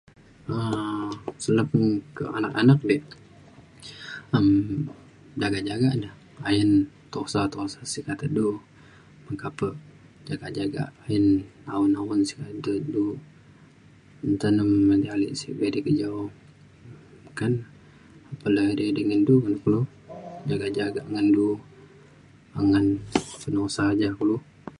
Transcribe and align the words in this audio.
um 0.53 1.07
senep 1.43 1.71
ke 2.17 2.23
anak 2.37 2.53
anak 2.61 2.79
dik 2.89 3.03
um 4.35 4.47
jagak 5.41 5.63
jagak 5.69 5.93
ne 6.01 6.09
ayen 6.49 6.69
tosa 7.13 7.41
tosa 7.53 7.79
sik 7.91 8.03
kata 8.09 8.25
du 8.37 8.47
meka 9.25 9.49
pe 9.57 9.67
jagak 10.27 10.51
jagak 10.57 10.89
ayen 11.05 11.25
awen 11.75 11.93
awen 11.99 12.21
sik 12.27 12.39
kata 12.45 12.73
du 12.93 13.05
nta 14.33 14.47
nem 14.57 14.69
edai 14.93 15.11
alik 15.13 15.33
sik 15.39 15.51
keja 15.85 16.07
o 16.21 16.23
meka 17.23 17.45
ne. 17.53 17.61
apan 18.31 18.51
le 18.55 18.61
edai 18.73 18.87
edai 18.91 19.03
ngan 19.07 19.21
du 19.27 19.35
kulu 19.63 19.79
jagak 20.49 20.71
jagak 20.77 21.05
ngan 21.13 21.27
du 21.35 21.47
ngan 22.69 22.85
penosa 23.41 23.85
ja 24.01 24.09
kulu 24.17 24.35